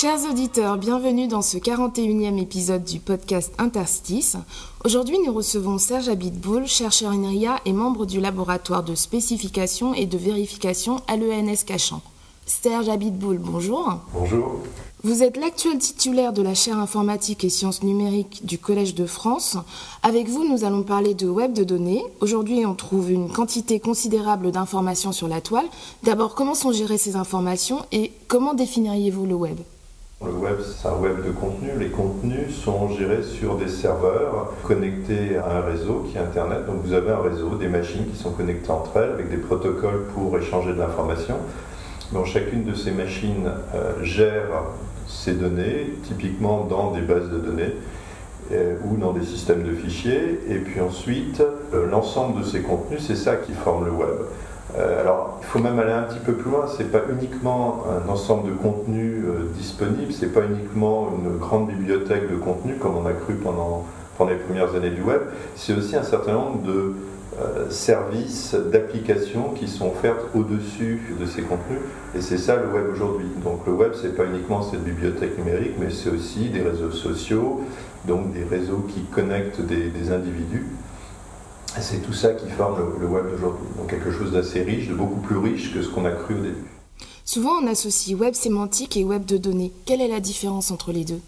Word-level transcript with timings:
Chers 0.00 0.30
auditeurs, 0.30 0.78
bienvenue 0.78 1.28
dans 1.28 1.42
ce 1.42 1.58
41e 1.58 2.40
épisode 2.40 2.84
du 2.84 3.00
podcast 3.00 3.52
Interstice. 3.58 4.38
Aujourd'hui, 4.82 5.18
nous 5.26 5.34
recevons 5.34 5.76
Serge 5.76 6.08
Abitboul, 6.08 6.66
chercheur 6.66 7.10
INRIA 7.10 7.56
et 7.66 7.74
membre 7.74 8.06
du 8.06 8.18
laboratoire 8.18 8.82
de 8.82 8.94
spécification 8.94 9.92
et 9.92 10.06
de 10.06 10.16
vérification 10.16 11.02
à 11.06 11.18
l'ENS 11.18 11.64
Cachan. 11.66 12.00
Serge 12.46 12.88
Abitboul, 12.88 13.36
bonjour. 13.36 13.98
Bonjour. 14.14 14.60
Vous 15.04 15.22
êtes 15.22 15.36
l'actuel 15.36 15.76
titulaire 15.76 16.32
de 16.32 16.40
la 16.40 16.54
chaire 16.54 16.78
informatique 16.78 17.44
et 17.44 17.50
sciences 17.50 17.82
numériques 17.82 18.46
du 18.46 18.56
Collège 18.56 18.94
de 18.94 19.04
France. 19.04 19.58
Avec 20.02 20.30
vous, 20.30 20.48
nous 20.48 20.64
allons 20.64 20.82
parler 20.82 21.12
de 21.12 21.28
web 21.28 21.52
de 21.52 21.62
données. 21.62 22.02
Aujourd'hui, 22.22 22.64
on 22.64 22.74
trouve 22.74 23.10
une 23.10 23.30
quantité 23.30 23.80
considérable 23.80 24.50
d'informations 24.50 25.12
sur 25.12 25.28
la 25.28 25.42
toile. 25.42 25.66
D'abord, 26.04 26.34
comment 26.34 26.54
sont 26.54 26.72
gérées 26.72 26.96
ces 26.96 27.16
informations 27.16 27.84
et 27.92 28.12
comment 28.28 28.54
définiriez-vous 28.54 29.26
le 29.26 29.34
web? 29.34 29.58
Le 30.22 30.32
web, 30.32 30.56
c'est 30.60 30.86
un 30.86 30.96
web 30.96 31.24
de 31.24 31.30
contenu. 31.30 31.70
Les 31.78 31.88
contenus 31.88 32.54
sont 32.54 32.90
gérés 32.90 33.22
sur 33.22 33.56
des 33.56 33.68
serveurs 33.68 34.52
connectés 34.64 35.38
à 35.38 35.56
un 35.56 35.60
réseau 35.62 36.06
qui 36.06 36.18
est 36.18 36.20
Internet. 36.20 36.66
Donc 36.66 36.82
vous 36.84 36.92
avez 36.92 37.10
un 37.10 37.20
réseau, 37.20 37.54
des 37.54 37.68
machines 37.68 38.04
qui 38.06 38.18
sont 38.18 38.32
connectées 38.32 38.70
entre 38.70 38.98
elles 38.98 39.12
avec 39.12 39.30
des 39.30 39.38
protocoles 39.38 40.08
pour 40.12 40.36
échanger 40.36 40.74
de 40.74 40.78
l'information. 40.78 41.36
Donc 42.12 42.26
chacune 42.26 42.64
de 42.64 42.74
ces 42.74 42.90
machines 42.90 43.50
euh, 43.74 44.04
gère 44.04 44.64
ces 45.08 45.32
données, 45.32 45.94
typiquement 46.02 46.64
dans 46.64 46.90
des 46.90 47.00
bases 47.00 47.30
de 47.30 47.38
données 47.38 47.74
euh, 48.52 48.76
ou 48.84 48.98
dans 48.98 49.14
des 49.14 49.24
systèmes 49.24 49.62
de 49.62 49.72
fichiers. 49.72 50.38
Et 50.50 50.58
puis 50.58 50.82
ensuite, 50.82 51.42
euh, 51.72 51.86
l'ensemble 51.90 52.40
de 52.40 52.44
ces 52.44 52.60
contenus, 52.60 53.02
c'est 53.06 53.16
ça 53.16 53.36
qui 53.36 53.52
forme 53.52 53.86
le 53.86 53.92
web. 53.92 54.18
Euh, 54.78 55.00
alors, 55.00 55.38
il 55.42 55.46
faut 55.46 55.58
même 55.58 55.78
aller 55.78 55.92
un 55.92 56.02
petit 56.02 56.18
peu 56.18 56.34
plus 56.34 56.50
loin. 56.50 56.66
C'est 56.76 56.90
pas 56.90 57.02
uniquement 57.10 57.84
un 57.88 58.08
ensemble 58.08 58.48
de 58.50 58.54
contenus 58.54 59.24
euh, 59.24 59.50
disponibles, 59.56 60.12
c'est 60.12 60.32
pas 60.32 60.42
uniquement 60.44 61.12
une 61.18 61.38
grande 61.38 61.68
bibliothèque 61.68 62.30
de 62.30 62.36
contenus 62.36 62.76
comme 62.80 62.96
on 62.96 63.06
a 63.06 63.12
cru 63.12 63.34
pendant, 63.34 63.84
les 64.28 64.36
premières 64.36 64.74
années 64.74 64.90
du 64.90 65.00
web. 65.00 65.22
C'est 65.56 65.72
aussi 65.72 65.96
un 65.96 66.02
certain 66.02 66.34
nombre 66.34 66.62
de 66.62 66.92
euh, 67.40 67.70
services, 67.70 68.54
d'applications 68.54 69.54
qui 69.56 69.66
sont 69.66 69.86
offertes 69.86 70.26
au-dessus 70.34 71.16
de 71.18 71.24
ces 71.24 71.40
contenus. 71.40 71.78
Et 72.14 72.20
c'est 72.20 72.36
ça 72.36 72.56
le 72.56 72.68
web 72.68 72.84
aujourd'hui. 72.92 73.28
Donc 73.42 73.66
le 73.66 73.72
web, 73.72 73.92
c'est 73.94 74.14
pas 74.14 74.26
uniquement 74.26 74.60
cette 74.60 74.84
bibliothèque 74.84 75.38
numérique, 75.38 75.72
mais 75.80 75.88
c'est 75.88 76.10
aussi 76.10 76.50
des 76.50 76.60
réseaux 76.60 76.90
sociaux, 76.90 77.62
donc 78.06 78.34
des 78.34 78.44
réseaux 78.44 78.84
qui 78.86 79.04
connectent 79.04 79.62
des 79.62 80.12
individus. 80.12 80.66
C'est 81.78 82.02
tout 82.02 82.12
ça 82.12 82.30
qui 82.30 82.48
forme 82.50 82.78
le, 82.78 83.00
le 83.00 83.06
web 83.06 83.30
d'aujourd'hui. 83.30 83.66
Donc 83.76 83.88
quelque 83.90 84.10
chose 84.10 84.32
d'assez 84.32 84.62
riche, 84.62 84.88
de 84.88 84.94
beaucoup 84.94 85.20
plus 85.20 85.36
riche 85.38 85.72
que 85.72 85.82
ce 85.82 85.88
qu'on 85.88 86.04
a 86.04 86.10
cru 86.10 86.34
au 86.34 86.42
début. 86.42 86.64
Souvent, 87.24 87.52
on 87.62 87.66
associe 87.68 88.18
web 88.18 88.34
sémantique 88.34 88.96
et 88.96 89.04
web 89.04 89.24
de 89.24 89.36
données. 89.36 89.72
Quelle 89.86 90.00
est 90.00 90.08
la 90.08 90.20
différence 90.20 90.70
entre 90.72 90.90
les 90.92 91.04
deux? 91.04 91.20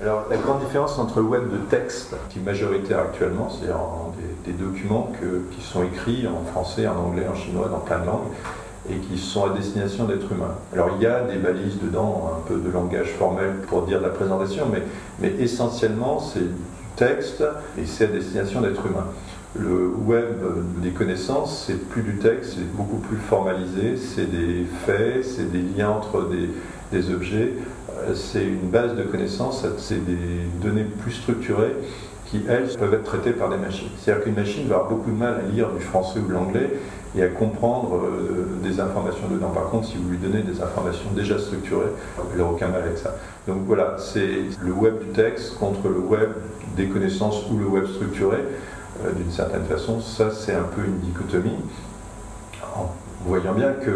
Alors, 0.00 0.24
la 0.30 0.36
grande 0.36 0.60
différence 0.60 0.98
entre 0.98 1.20
le 1.20 1.26
web 1.26 1.50
de 1.50 1.58
texte, 1.70 2.14
qui 2.30 2.38
est 2.38 2.42
majoritaire 2.42 2.98
actuellement, 2.98 3.48
c'est-à-dire 3.50 3.78
des, 4.44 4.52
des 4.52 4.58
documents 4.58 5.10
que- 5.20 5.42
qui 5.54 5.62
sont 5.62 5.82
écrits 5.84 6.26
en 6.26 6.44
français, 6.50 6.86
en 6.86 6.96
anglais, 6.96 7.26
en 7.30 7.34
chinois, 7.34 7.68
dans 7.68 7.78
plein 7.80 8.00
de 8.00 8.06
langues, 8.06 8.28
et 8.90 8.96
qui 8.96 9.16
sont 9.18 9.44
à 9.44 9.50
destination 9.50 10.04
d'êtres 10.04 10.32
humains. 10.32 10.54
Alors, 10.72 10.90
il 10.96 11.02
y 11.02 11.06
a 11.06 11.22
des 11.22 11.36
balises 11.36 11.78
dedans, 11.80 12.32
un 12.36 12.46
peu 12.48 12.58
de 12.58 12.70
langage 12.70 13.10
formel 13.18 13.60
pour 13.68 13.82
dire 13.82 14.00
la 14.00 14.08
présentation, 14.08 14.66
mais, 14.70 14.82
mais 15.20 15.32
essentiellement, 15.42 16.20
c'est 16.20 16.40
du 16.40 16.54
texte 16.96 17.42
et 17.78 17.86
c'est 17.86 18.04
à 18.04 18.08
destination 18.08 18.60
d'êtres 18.60 18.84
humains. 18.86 19.06
Le 19.54 19.88
web 19.88 20.26
des 20.78 20.90
connaissances, 20.90 21.64
c'est 21.66 21.88
plus 21.90 22.02
du 22.02 22.16
texte, 22.16 22.54
c'est 22.56 22.72
beaucoup 22.74 22.96
plus 22.96 23.18
formalisé, 23.18 23.98
c'est 23.98 24.30
des 24.30 24.64
faits, 24.86 25.24
c'est 25.24 25.52
des 25.52 25.60
liens 25.60 25.90
entre 25.90 26.26
des, 26.90 27.10
objets, 27.12 27.52
euh, 27.90 28.14
c'est 28.14 28.44
une 28.44 28.70
base 28.70 28.96
de 28.96 29.02
connaissances, 29.02 29.66
c'est 29.76 30.04
des 30.06 30.46
données 30.62 30.84
plus 30.84 31.12
structurées 31.12 31.74
qui, 32.26 32.40
elles, 32.48 32.68
peuvent 32.78 32.94
être 32.94 33.04
traitées 33.04 33.32
par 33.32 33.50
des 33.50 33.58
machines. 33.58 33.90
C'est-à-dire 33.98 34.24
qu'une 34.24 34.34
machine 34.34 34.66
va 34.68 34.76
avoir 34.76 34.90
beaucoup 34.90 35.10
de 35.10 35.16
mal 35.16 35.42
à 35.46 35.52
lire 35.52 35.68
du 35.70 35.82
français 35.82 36.18
ou 36.20 36.28
de 36.28 36.32
l'anglais 36.32 36.70
et 37.14 37.22
à 37.22 37.28
comprendre 37.28 37.96
euh, 37.96 38.46
des 38.62 38.80
informations 38.80 39.28
dedans. 39.30 39.50
Par 39.50 39.68
contre, 39.68 39.88
si 39.88 39.98
vous 39.98 40.08
lui 40.08 40.16
donnez 40.16 40.42
des 40.42 40.62
informations 40.62 41.10
déjà 41.14 41.38
structurées, 41.38 41.90
elle 42.32 42.38
n'aura 42.38 42.52
aucun 42.52 42.68
mal 42.68 42.84
avec 42.84 42.96
ça. 42.96 43.16
Donc 43.46 43.58
voilà, 43.66 43.96
c'est 43.98 44.30
le 44.62 44.72
web 44.72 44.98
du 44.98 45.08
texte 45.08 45.58
contre 45.58 45.88
le 45.88 45.98
web 45.98 46.30
des 46.74 46.86
connaissances 46.86 47.44
ou 47.50 47.58
le 47.58 47.66
web 47.66 47.86
structuré. 47.86 48.38
Euh, 49.04 49.12
D'une 49.12 49.30
certaine 49.30 49.64
façon, 49.64 50.00
ça 50.00 50.30
c'est 50.30 50.54
un 50.54 50.64
peu 50.74 50.82
une 50.84 50.98
dichotomie 50.98 51.56
en 52.76 52.90
voyant 53.26 53.52
bien 53.54 53.72
qu'ils 53.82 53.92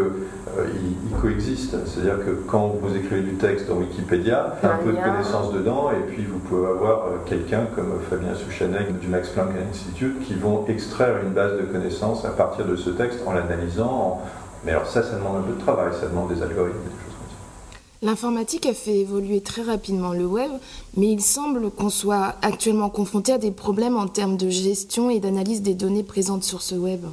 ils 1.09 1.15
coexistent. 1.21 1.77
C'est-à-dire 1.85 2.19
que 2.25 2.31
quand 2.47 2.75
vous 2.81 2.95
écrivez 2.95 3.21
du 3.21 3.33
texte 3.35 3.67
dans 3.67 3.75
Wikipédia, 3.75 4.55
un 4.63 4.77
peu 4.83 4.91
de 4.91 4.97
connaissances 5.11 5.53
dedans, 5.53 5.89
et 5.91 6.11
puis 6.11 6.23
vous 6.25 6.39
pouvez 6.39 6.67
avoir 6.67 7.05
euh, 7.07 7.09
quelqu'un 7.25 7.65
comme 7.75 7.99
Fabien 8.09 8.33
Souchanek 8.35 8.99
du 8.99 9.07
Max 9.07 9.29
Planck 9.29 9.49
Institute 9.69 10.19
qui 10.25 10.33
vont 10.35 10.65
extraire 10.67 11.15
une 11.23 11.33
base 11.33 11.53
de 11.57 11.63
connaissances 11.63 12.25
à 12.25 12.29
partir 12.29 12.65
de 12.65 12.75
ce 12.75 12.89
texte 12.91 13.19
en 13.25 13.33
l'analysant. 13.33 13.89
en- 13.91 14.21
Mais 14.65 14.71
alors 14.71 14.87
ça, 14.87 15.03
ça 15.03 15.15
demande 15.17 15.37
un 15.37 15.41
peu 15.41 15.53
de 15.53 15.61
travail, 15.61 15.91
ça 15.99 16.07
demande 16.07 16.29
des 16.33 16.41
algorithmes, 16.41 16.77
des. 16.85 17.06
L'informatique 18.03 18.67
a 18.67 18.73
fait 18.73 18.99
évoluer 18.99 19.41
très 19.41 19.63
rapidement 19.63 20.13
le 20.13 20.25
web, 20.25 20.51
mais 20.95 21.07
il 21.07 21.21
semble 21.21 21.71
qu'on 21.71 21.89
soit 21.89 22.35
actuellement 22.43 22.89
confronté 22.89 23.33
à 23.33 23.39
des 23.39 23.51
problèmes 23.51 23.97
en 23.97 24.07
termes 24.07 24.37
de 24.37 24.49
gestion 24.49 25.09
et 25.09 25.19
d'analyse 25.19 25.63
des 25.63 25.73
données 25.73 26.03
présentes 26.03 26.43
sur 26.43 26.61
ce 26.61 26.75
web. 26.75 27.05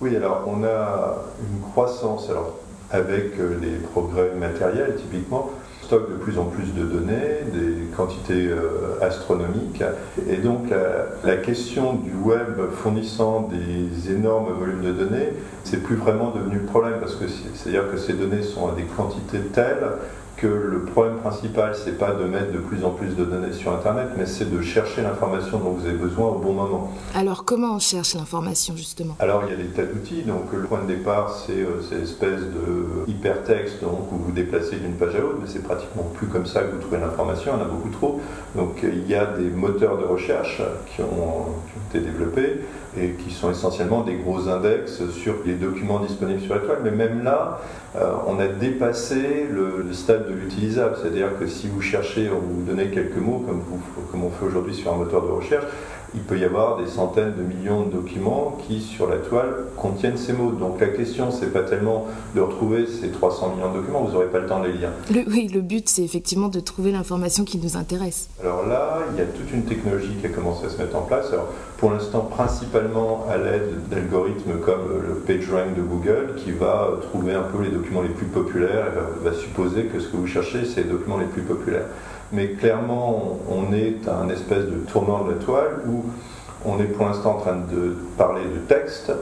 Oui, 0.00 0.16
alors 0.16 0.42
on 0.46 0.64
a 0.64 1.16
une 1.40 1.60
croissance 1.70 2.28
avec 2.90 3.38
euh, 3.38 3.58
les 3.60 3.78
progrès 3.78 4.34
matériels, 4.34 4.96
typiquement, 4.96 5.50
stocke 5.86 6.10
de 6.10 6.16
plus 6.16 6.38
en 6.38 6.44
plus 6.44 6.74
de 6.74 6.82
données, 6.82 7.44
des 7.52 7.86
quantités 7.96 8.48
euh, 8.48 8.98
astronomiques, 9.00 9.82
et 10.28 10.36
donc 10.36 10.64
la, 11.24 11.36
question 11.36 11.94
du 11.94 12.12
web 12.12 12.58
fournissant 12.72 13.48
des 13.48 14.12
énormes 14.12 14.52
volumes 14.58 14.82
de 14.82 14.92
données, 14.92 15.28
c'est 15.62 15.82
plus 15.82 15.94
vraiment 15.96 16.32
devenu 16.32 16.58
problème, 16.60 16.94
parce 17.00 17.14
que 17.14 17.28
c'est- 17.28 17.54
c'est-à-dire 17.54 17.90
que 17.90 17.98
ces 17.98 18.14
données 18.14 18.42
sont 18.42 18.68
à 18.68 18.72
des 18.72 18.82
quantités 18.82 19.38
telles 19.52 19.86
que 20.36 20.46
le 20.46 20.80
problème 20.84 21.16
principal, 21.16 21.74
c'est 21.74 21.98
pas 21.98 22.12
de 22.12 22.24
mettre 22.24 22.52
de 22.52 22.58
plus 22.58 22.84
en 22.84 22.90
plus 22.90 23.16
de 23.16 23.24
données 23.24 23.52
sur 23.52 23.72
Internet, 23.72 24.08
mais 24.16 24.26
c'est 24.26 24.50
de 24.50 24.60
chercher 24.60 25.02
l'information 25.02 25.58
dont 25.58 25.70
vous 25.70 25.86
avez 25.86 25.96
besoin 25.96 26.28
au 26.28 26.38
bon 26.38 26.52
moment. 26.52 26.92
Alors 27.14 27.44
comment 27.44 27.76
on 27.76 27.78
cherche 27.78 28.14
l'information 28.14 28.76
justement? 28.76 29.16
Alors 29.18 29.44
il 29.46 29.50
y 29.50 29.54
a 29.54 29.56
des 29.56 29.70
tas 29.70 29.84
d'outils. 29.84 30.22
Donc 30.22 30.52
le 30.52 30.64
point 30.64 30.82
de 30.82 30.88
départ 30.88 31.32
c'est 31.46 31.52
euh, 31.52 31.82
cette 31.88 32.02
espèce 32.02 32.40
de 32.40 33.08
hypertexte 33.08 33.82
donc, 33.82 34.12
où 34.12 34.16
vous 34.16 34.32
déplacez 34.32 34.76
d'une 34.76 34.94
page 34.94 35.14
à 35.14 35.20
l'autre, 35.20 35.38
mais 35.40 35.48
c'est 35.48 35.62
pratiquement 35.62 36.04
plus 36.14 36.26
comme 36.26 36.46
ça 36.46 36.62
que 36.62 36.74
vous 36.74 36.80
trouvez 36.80 36.98
l'information, 36.98 37.52
il 37.54 37.58
y 37.58 37.62
en 37.62 37.64
a 37.64 37.68
beaucoup 37.68 37.90
trop. 37.90 38.20
Donc 38.54 38.84
euh, 38.84 38.90
il 38.92 39.08
y 39.08 39.14
a 39.14 39.26
des 39.26 39.48
moteurs 39.48 39.96
de 39.98 40.04
recherche 40.04 40.60
qui 40.94 41.00
ont, 41.02 41.06
qui 41.06 41.78
ont 41.78 41.88
été 41.90 42.00
développés 42.00 42.60
et 42.98 43.10
qui 43.10 43.32
sont 43.32 43.50
essentiellement 43.50 44.02
des 44.02 44.14
gros 44.14 44.48
index 44.48 45.08
sur 45.10 45.36
les 45.44 45.54
documents 45.54 46.00
disponibles 46.00 46.40
sur 46.40 46.54
la 46.54 46.60
toile. 46.60 46.78
Mais 46.84 46.90
même 46.90 47.22
là, 47.22 47.60
euh, 47.96 48.12
on 48.26 48.38
a 48.38 48.46
dépassé 48.46 49.46
le, 49.50 49.92
stade 49.92 50.28
de 50.28 50.34
l'utilisable. 50.34 50.96
C'est-à-dire 51.00 51.38
que 51.38 51.46
si 51.46 51.68
vous 51.68 51.80
cherchez, 51.80 52.30
on 52.30 52.38
vous 52.38 52.62
donnez 52.62 52.90
quelques 52.90 53.16
mots 53.16 53.44
comme 54.10 54.24
on 54.24 54.30
fait 54.30 54.46
aujourd'hui 54.46 54.74
sur 54.74 54.92
un 54.92 54.96
moteur 54.96 55.22
de 55.22 55.28
recherche, 55.30 55.64
il 56.14 56.20
peut 56.22 56.38
y 56.38 56.44
avoir 56.44 56.78
des 56.78 56.86
centaines 56.86 57.34
de 57.36 57.42
millions 57.42 57.82
de 57.82 57.92
documents 57.92 58.56
qui, 58.66 58.80
sur 58.80 59.08
la 59.08 59.16
toile, 59.16 59.64
contiennent 59.76 60.16
ces 60.16 60.32
mots. 60.32 60.52
Donc 60.52 60.80
la 60.80 60.88
question, 60.88 61.30
c'est 61.30 61.52
pas 61.52 61.62
tellement 61.62 62.06
de 62.34 62.40
retrouver 62.40 62.86
ces 62.86 63.08
300 63.10 63.54
millions 63.56 63.72
de 63.72 63.78
documents, 63.78 64.02
vous 64.04 64.12
n'aurez 64.12 64.26
pas 64.26 64.38
le 64.38 64.46
temps 64.46 64.60
de 64.60 64.66
les 64.68 64.72
lire. 64.74 64.90
Le- 65.12 65.24
Oui, 65.30 65.48
le 65.52 65.60
but 65.60 65.88
c'est 65.88 66.02
effectivement 66.02 66.48
de 66.48 66.60
trouver 66.60 66.92
l'information 66.92 67.44
qui 67.44 67.58
nous 67.58 67.76
intéresse. 67.76 68.28
Alors 68.42 68.66
là, 68.66 68.98
il 69.12 69.18
y 69.18 69.22
a 69.22 69.26
toute 69.26 69.50
une 69.52 69.64
technologie 69.64 70.14
qui 70.20 70.26
a 70.26 70.30
commencé 70.30 70.66
à 70.66 70.68
se 70.70 70.78
mettre 70.78 70.96
en 70.96 71.02
place. 71.02 71.26
Alors, 71.32 71.48
pour 71.78 71.90
l'instant, 71.92 72.20
principalement 72.20 73.26
à 73.30 73.36
l'aide 73.36 73.88
d'algorithmes 73.90 74.58
comme 74.64 75.02
le 75.06 75.14
PageRank 75.16 75.74
de 75.76 75.82
Google, 75.82 76.34
qui 76.36 76.52
va 76.52 76.88
euh, 76.92 76.96
trouver 76.96 77.34
un 77.34 77.42
peu 77.42 77.62
les 77.62 77.70
documents 77.70 78.02
les 78.02 78.08
plus 78.08 78.26
populaires 78.26 78.86
et 79.20 79.24
va 79.24 79.34
supposer 79.34 79.84
que 79.84 80.00
ce 80.00 80.08
que 80.08 80.16
vous 80.16 80.26
cherchez, 80.26 80.64
c'est 80.64 80.84
les 80.84 80.88
documents 80.90 81.18
les 81.18 81.26
plus 81.26 81.42
populaires. 81.42 81.86
Mais 82.32 82.48
clairement, 82.48 83.38
on 83.48 83.72
est 83.72 84.08
à 84.08 84.18
un 84.18 84.28
espèce 84.28 84.64
de 84.66 84.78
tournant 84.90 85.24
de 85.24 85.32
la 85.32 85.36
toile 85.38 85.80
où 85.88 86.02
on 86.64 86.78
est 86.80 86.84
pour 86.84 87.06
l'instant 87.06 87.36
en 87.36 87.40
train 87.40 87.56
de 87.56 87.96
parler 88.18 88.42
de 88.42 88.58
texte, 88.58 89.12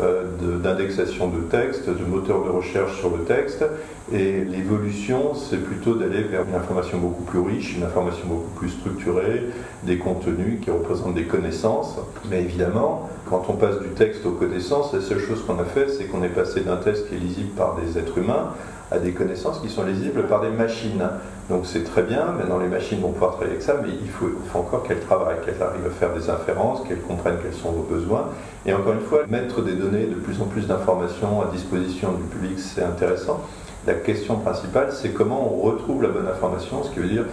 euh, 0.00 0.24
de- 0.40 0.56
d'indexation 0.58 1.28
de 1.28 1.40
texte, 1.42 1.88
de 1.88 2.04
moteur 2.04 2.42
de 2.44 2.50
recherche 2.50 2.98
sur 2.98 3.10
le 3.16 3.24
texte, 3.24 3.64
et 4.12 4.42
l'évolution, 4.44 5.34
c'est 5.34 5.58
plutôt 5.62 5.94
d'aller 5.94 6.22
vers 6.22 6.42
une 6.48 6.54
information 6.54 6.98
beaucoup 6.98 7.22
plus 7.22 7.40
riche, 7.40 7.76
une 7.76 7.84
information 7.84 8.26
beaucoup 8.26 8.50
plus 8.58 8.70
structurée, 8.70 9.42
des 9.84 9.98
contenus 9.98 10.60
qui 10.62 10.70
représentent 10.70 11.14
des 11.14 11.24
connaissances. 11.24 11.96
Mais 12.30 12.40
évidemment, 12.40 13.08
Quand 13.26 13.46
on 13.48 13.54
passe 13.54 13.78
du 13.80 13.88
texte 13.88 14.26
aux 14.26 14.32
connaissances, 14.32 14.92
la 14.92 15.00
seule 15.00 15.18
chose 15.18 15.42
qu'on 15.46 15.58
a 15.58 15.64
fait, 15.64 15.88
c'est 15.88 16.04
qu'on 16.04 16.22
est 16.22 16.28
passé 16.28 16.60
d'un 16.60 16.76
texte 16.76 17.08
qui 17.08 17.14
est 17.14 17.18
lisible 17.18 17.48
par 17.56 17.74
des 17.76 17.98
êtres 17.98 18.18
humains 18.18 18.50
à 18.90 18.98
des 18.98 19.12
connaissances 19.12 19.60
qui 19.60 19.68
sont 19.68 19.84
lisibles 19.84 20.26
par 20.26 20.40
des 20.40 20.50
machines. 20.50 21.08
Donc 21.50 21.66
c'est 21.66 21.84
très 21.84 22.02
bien, 22.02 22.26
maintenant 22.38 22.58
les 22.58 22.68
machines 22.68 23.00
vont 23.00 23.12
pouvoir 23.12 23.32
travailler 23.32 23.52
avec 23.52 23.62
ça, 23.62 23.74
mais 23.82 23.90
il 23.90 24.08
faut, 24.08 24.30
encore 24.54 24.82
qu'elles 24.82 25.00
travaillent, 25.00 25.40
qu'elles 25.44 25.62
arrivent 25.62 25.86
à 25.86 25.90
faire 25.90 26.14
des 26.14 26.30
inférences, 26.30 26.82
qu'elles 26.86 27.02
comprennent 27.02 27.38
quels 27.42 27.54
sont 27.54 27.72
vos 27.72 27.82
besoins. 27.82 28.30
Et 28.66 28.72
encore 28.72 28.94
une 28.94 29.00
fois, 29.00 29.20
mettre 29.28 29.62
des 29.62 29.74
données, 29.74 30.06
de 30.06 30.14
plus 30.14 30.40
en 30.40 30.46
plus 30.46 30.66
d'informations 30.66 31.42
à 31.42 31.46
disposition 31.52 32.12
du 32.12 32.22
public, 32.24 32.58
c'est 32.58 32.82
intéressant. 32.82 33.40
La 33.86 33.94
question 33.94 34.36
principale, 34.36 34.92
c'est 34.92 35.10
comment 35.10 35.54
on 35.54 35.60
retrouve 35.60 36.02
la 36.02 36.08
bonne 36.08 36.26
information, 36.26 36.82
ce 36.82 36.90
qui 36.90 37.00
veut 37.00 37.08
dire 37.08 37.24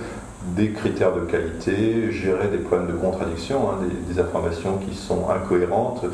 des 0.55 0.71
critères 0.71 1.13
de 1.13 1.21
qualité, 1.21 2.11
gérer 2.11 2.47
des 2.47 2.57
problèmes 2.57 2.87
de 2.87 2.97
contradiction, 2.97 3.69
hein, 3.69 3.75
des, 4.09 4.19
informations 4.19 4.77
qui 4.77 4.95
sont 4.95 5.29
incohérentes, 5.29 6.05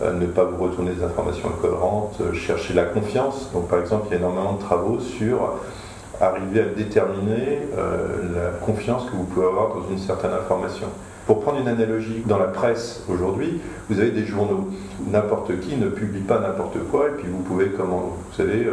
ne 0.00 0.26
pas 0.26 0.44
vous 0.44 0.62
retourner 0.62 0.92
des 0.92 1.02
informations 1.02 1.48
incohérentes, 1.48 2.16
euh, 2.20 2.32
chercher 2.32 2.74
la 2.74 2.84
confiance. 2.84 3.50
Donc 3.52 3.68
par 3.68 3.80
exemple, 3.80 4.06
il 4.08 4.12
y 4.12 4.14
a 4.14 4.18
énormément 4.18 4.54
de 4.54 4.60
travaux 4.60 5.00
sur 5.00 5.60
arriver 6.20 6.60
à 6.60 6.64
déterminer 6.64 7.60
euh, 7.76 8.06
la 8.34 8.64
confiance 8.64 9.04
que 9.06 9.16
vous 9.16 9.24
pouvez 9.24 9.46
avoir 9.46 9.74
dans 9.74 9.90
une 9.90 9.98
certaine 9.98 10.32
information. 10.32 10.86
Pour 11.26 11.40
prendre 11.40 11.60
une 11.60 11.68
analogie, 11.68 12.22
dans 12.26 12.38
la 12.38 12.48
presse 12.48 13.04
aujourd'hui, 13.08 13.60
vous 13.88 14.00
avez 14.00 14.10
des 14.10 14.24
journaux. 14.24 14.68
N'importe 15.06 15.60
qui 15.60 15.76
ne 15.76 15.88
publie 15.88 16.22
pas 16.22 16.40
n'importe 16.40 16.78
quoi, 16.90 17.08
et 17.08 17.12
puis 17.12 17.28
vous 17.30 17.42
pouvez, 17.42 17.66
comment, 17.68 18.16
vous 18.28 18.36
savez, 18.36 18.66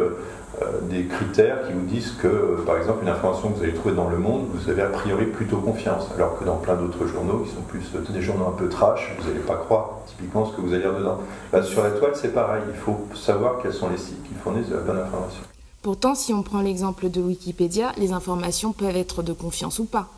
euh, 0.62 0.80
des 0.90 1.04
critères 1.04 1.66
qui 1.66 1.72
vous 1.72 1.86
disent 1.86 2.16
que, 2.20 2.26
euh, 2.26 2.64
par 2.66 2.76
exemple, 2.76 3.02
une 3.02 3.08
information 3.08 3.50
que 3.50 3.58
vous 3.58 3.62
allez 3.62 3.72
trouver 3.72 3.94
dans 3.94 4.08
Le 4.10 4.18
Monde, 4.18 4.46
vous 4.52 4.68
avez 4.68 4.82
a 4.82 4.88
priori 4.88 5.26
plutôt 5.26 5.58
confiance, 5.58 6.08
alors 6.16 6.38
que 6.38 6.44
dans 6.44 6.56
plein 6.56 6.74
d'autres 6.74 7.06
journaux, 7.06 7.38
qui 7.38 7.50
sont 7.50 7.62
plus 7.62 7.88
euh, 7.94 8.12
des 8.12 8.20
journaux 8.20 8.46
un 8.48 8.58
peu 8.58 8.68
trash, 8.68 9.14
vous 9.18 9.28
n'allez 9.28 9.40
pas 9.40 9.54
croire 9.54 10.00
typiquement 10.06 10.44
ce 10.44 10.56
que 10.56 10.60
vous 10.60 10.72
allez 10.74 10.82
lire 10.82 10.98
dedans. 10.98 11.20
Sur 11.62 11.84
la 11.84 11.90
toile, 11.90 12.12
c'est 12.14 12.34
pareil, 12.34 12.62
il 12.68 12.78
faut 12.78 13.06
savoir 13.14 13.58
quels 13.62 13.72
sont 13.72 13.88
les 13.90 13.96
sites 13.96 14.22
qui 14.24 14.34
fournissent 14.34 14.68
de 14.68 14.74
la 14.74 14.82
bonne 14.82 14.98
information. 14.98 15.49
Pourtant, 15.82 16.14
si 16.14 16.34
on 16.34 16.42
prend 16.42 16.60
l'exemple 16.60 17.08
de 17.08 17.22
Wikipédia, 17.22 17.92
les 17.96 18.12
informations 18.12 18.72
peuvent 18.72 18.96
être 18.96 19.22
de 19.22 19.32
confiance 19.32 19.78
ou 19.78 19.86
pas. 19.86 20.10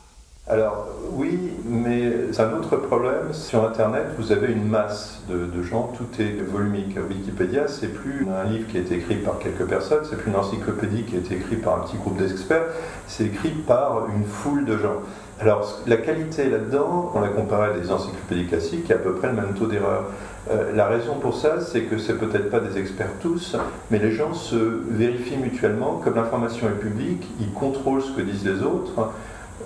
Alors 0.49 0.89
oui, 1.13 1.53
mais 1.65 2.11
un 2.37 2.53
autre 2.59 2.77
problème. 2.77 3.33
Sur 3.33 3.65
Internet, 3.65 4.07
vous 4.19 4.33
avez 4.33 4.53
une 4.53 4.67
masse 4.67 5.21
de, 5.29 5.63
gens, 5.63 5.93
tout 5.97 6.21
est 6.21 6.43
volumique. 6.43 6.99
Wikipédia, 7.09 7.69
c'est 7.69 7.95
plus 7.95 8.27
un 8.29 8.51
livre 8.51 8.67
qui 8.69 8.79
a 8.79 8.81
été 8.81 8.97
écrit 8.97 9.17
par 9.17 9.39
quelques 9.39 9.67
personnes, 9.67 10.05
c'est 10.09 10.17
plus 10.17 10.33
une 10.33 10.37
encyclopédie 10.37 11.05
qui 11.05 11.15
a 11.15 11.19
été 11.21 11.37
écrite 11.37 11.63
par 11.63 11.79
un 11.79 11.87
petit 11.87 11.97
groupe 11.97 12.17
d'experts, 12.17 12.65
c'est 13.07 13.27
écrit 13.27 13.51
par 13.51 14.09
une 14.09 14.25
foule 14.25 14.65
de 14.65 14.77
gens. 14.79 14.97
Alors 15.41 15.79
la 15.87 15.97
qualité 15.97 16.51
là-dedans, 16.51 17.13
on 17.15 17.21
l'a 17.21 17.29
comparé 17.29 17.71
à 17.71 17.79
des 17.79 17.93
encyclopédies 17.93 18.47
classiques, 18.47 18.85
qui 18.85 18.93
a 18.93 18.97
à 18.97 18.99
peu 18.99 19.15
près 19.15 19.29
le 19.29 19.35
même 19.35 19.55
taux 19.55 19.67
d'erreur. 19.67 20.07
Euh, 20.51 20.75
la 20.75 20.89
raison 20.89 21.15
pour 21.21 21.37
ça, 21.37 21.61
c'est 21.61 21.83
que 21.83 21.99
c'est 21.99 22.19
peut-être 22.19 22.51
pas 22.51 22.59
des 22.59 22.79
experts 22.79 23.13
tous, 23.21 23.57
mais 23.93 24.01
les 24.01 24.11
gens 24.11 24.35
se 24.35 24.57
vérifient 24.91 25.37
mutuellement. 25.37 26.01
Comme 26.03 26.17
l'information 26.17 26.67
est 26.67 26.81
publique, 26.81 27.29
ils 27.39 27.53
contrôlent 27.53 28.03
ce 28.03 28.11
que 28.11 28.23
disent 28.23 28.45
les 28.45 28.63
autres. 28.63 29.13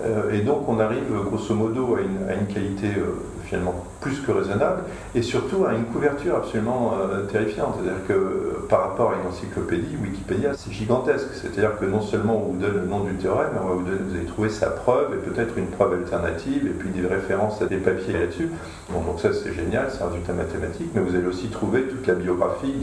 Euh, 0.03 0.31
et 0.31 0.41
donc 0.41 0.67
on 0.67 0.79
arrive 0.79 1.05
grosso 1.25 1.53
modo 1.55 1.95
à 1.95 2.33
une, 2.33 2.47
qualité 2.47 2.87
euh, 2.87 3.15
finalement 3.43 3.73
plus 3.99 4.19
que 4.19 4.31
raisonnable 4.31 4.83
et 5.15 5.21
surtout 5.21 5.65
à 5.65 5.73
une 5.73 5.85
couverture 5.85 6.35
absolument 6.35 6.93
euh, 6.93 7.25
terrifiante. 7.25 7.75
C'est-à-dire 7.75 8.05
que 8.07 8.59
par 8.69 8.81
rapport 8.81 9.11
à 9.11 9.15
une 9.15 9.27
encyclopédie, 9.27 9.95
Wikipédia, 10.01 10.51
c'est 10.55 10.71
gigantesque. 10.71 11.29
C'est-à-dire 11.33 11.79
que 11.79 11.85
non 11.85 12.01
seulement 12.01 12.37
on 12.37 12.51
vous 12.51 12.57
donne 12.59 12.75
le 12.75 12.85
nom 12.85 12.99
du 13.01 13.13
théorème, 13.15 13.49
mais 13.53 13.59
on 13.59 13.75
vous, 13.75 13.83
donner, 13.83 13.97
vous 14.07 14.15
allez 14.15 14.25
trouver 14.25 14.49
sa 14.49 14.67
preuve 14.67 15.13
et 15.13 15.29
peut-être 15.29 15.57
une 15.57 15.67
preuve 15.67 15.93
alternative 15.93 16.67
et 16.67 16.73
puis 16.73 16.89
des 16.89 17.07
références 17.07 17.61
à 17.61 17.65
des 17.65 17.77
papiers 17.77 18.13
là-dessus. 18.13 18.51
donc 18.91 19.19
ça 19.19 19.29
c'est 19.33 19.53
génial, 19.53 19.87
c'est 19.89 20.03
un 20.03 20.07
résultat 20.07 20.33
mathématique, 20.33 20.89
mais 20.93 21.01
vous 21.01 21.15
allez 21.15 21.27
aussi 21.27 21.47
trouver 21.47 21.83
toute 21.83 22.05
la 22.05 22.13
biographie 22.13 22.75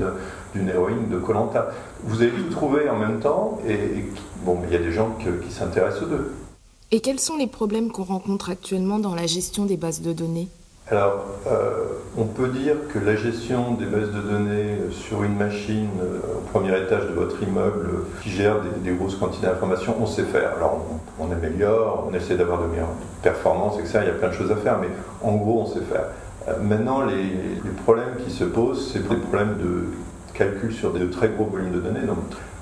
d'une 0.55 0.69
héroïne 0.69 1.09
de 1.11 1.19
Colanta. 1.19 1.71
Vous 2.03 2.23
allez 2.23 2.31
tout 2.31 2.51
trouver 2.51 2.89
en 2.89 2.99
même 2.99 3.21
temps 3.21 3.61
et, 3.69 4.05
bon, 4.45 4.59
il 4.67 4.73
y 4.73 4.77
a 4.77 4.83
des 4.83 4.93
gens 4.93 5.17
qui 5.21 5.53
s'intéressent 5.53 6.03
aux 6.03 6.07
deux. 6.07 6.44
Et 6.93 7.01
quels 7.01 7.21
sont 7.21 7.37
les 7.37 7.47
problèmes 7.47 7.91
qu'on 7.91 8.05
rencontre 8.05 8.51
actuellement 8.51 8.99
dans 8.99 9.15
la 9.15 9.27
gestion 9.27 9.65
des 9.65 9.77
bases 9.77 10.01
de 10.01 10.13
données? 10.13 10.49
Alors, 10.91 11.25
euh, 11.47 11.87
on 12.19 12.27
peut 12.27 12.49
dire 12.49 12.77
que 12.93 12.99
la 12.99 13.17
gestion 13.17 13.73
des 13.73 13.87
bases 13.87 14.11
de 14.11 14.21
données 14.21 14.77
sur 14.91 15.25
une 15.25 15.35
machine 15.35 15.89
euh, 16.03 16.19
au 16.37 16.41
premier 16.53 16.79
étage 16.79 17.09
de 17.09 17.15
votre 17.15 17.43
immeuble 17.43 18.05
qui 18.23 18.29
gère 18.29 18.57
des, 18.83 18.93
grosses 18.93 19.15
quantités 19.15 19.47
d'informations, 19.47 19.97
on 19.99 20.05
sait 20.05 20.25
faire. 20.25 20.53
Alors, 20.59 20.85
on, 21.19 21.33
améliore, 21.33 22.07
on 22.11 22.15
essaie 22.15 22.37
d'avoir 22.37 22.61
de 22.61 22.67
meilleures 22.67 22.93
performances, 23.23 23.79
etc. 23.79 24.01
Il 24.03 24.09
y 24.09 24.11
a 24.11 24.15
plein 24.15 24.29
de 24.29 24.35
choses 24.35 24.53
à 24.53 24.57
faire, 24.57 24.79
mais 24.79 24.89
en 25.23 25.37
gros, 25.37 25.63
on 25.63 25.67
sait 25.67 25.81
faire. 25.81 26.09
Euh, 26.49 26.61
maintenant, 26.61 27.03
les, 27.07 27.71
problèmes 27.85 28.17
qui 28.23 28.31
se 28.31 28.45
posent, 28.45 28.93
c'est 28.93 29.09
des 29.09 29.17
problèmes 29.17 29.57
de 29.57 29.87
calcul 30.35 30.73
sur 30.73 30.93
de 30.93 31.07
très 31.07 31.29
gros 31.29 31.45
volumes 31.45 31.73
de 31.73 31.81
données, 31.81 32.07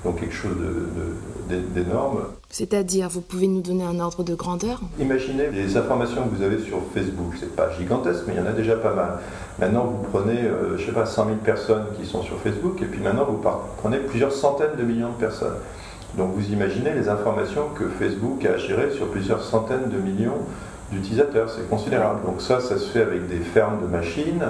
donc, 0.03 0.19
quelque 0.19 0.33
chose 0.33 0.55
d'énorme. 1.49 2.19
C'est-à-dire, 2.49 3.09
vous 3.09 3.21
pouvez 3.21 3.47
nous 3.47 3.61
donner 3.61 3.83
un 3.83 3.99
ordre 3.99 4.23
de 4.23 4.35
grandeur? 4.35 4.81
Imaginez 4.99 5.49
les 5.51 5.75
informations 5.77 6.27
que 6.27 6.35
vous 6.35 6.43
avez 6.43 6.59
sur 6.59 6.79
Facebook. 6.93 7.33
C'est 7.39 7.55
pas 7.55 7.71
gigantesque, 7.77 8.23
mais 8.27 8.33
il 8.35 8.39
y 8.39 8.41
en 8.41 8.45
a 8.45 8.51
déjà 8.51 8.75
pas 8.75 8.93
mal. 8.93 9.19
Maintenant, 9.59 9.85
vous 9.85 10.03
prenez, 10.11 10.41
euh, 10.41 10.77
je 10.77 10.85
sais 10.85 10.91
pas, 10.91 11.05
100 11.05 11.25
000 11.25 11.37
personnes 11.37 11.85
qui 11.99 12.05
sont 12.05 12.21
sur 12.21 12.37
Facebook, 12.39 12.81
et 12.81 12.85
puis 12.85 13.01
maintenant, 13.01 13.25
vous 13.25 13.41
prenez 13.77 13.97
plusieurs 13.97 14.31
centaines 14.31 14.75
de 14.77 14.83
millions 14.83 15.09
de 15.09 15.19
personnes. 15.19 15.55
Donc, 16.17 16.33
vous 16.35 16.51
imaginez 16.51 16.93
les 16.93 17.09
informations 17.09 17.69
que 17.75 17.85
Facebook 17.87 18.45
a 18.45 18.57
gérées 18.57 18.91
sur 18.91 19.07
plusieurs 19.07 19.41
centaines 19.41 19.89
de 19.89 19.97
millions 19.97 20.37
d'utilisateurs. 20.91 21.49
C'est 21.49 21.67
considérable. 21.69 22.19
Donc, 22.25 22.41
ça, 22.41 22.59
ça 22.59 22.77
se 22.77 22.91
fait 22.91 23.01
avec 23.01 23.27
des 23.27 23.39
fermes 23.39 23.81
de 23.81 23.87
machines. 23.87 24.43